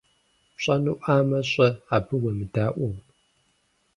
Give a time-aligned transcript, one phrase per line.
[0.55, 2.95] Пщӏэнуӏамэ, щӏэ, абы уемыдаӏуэу.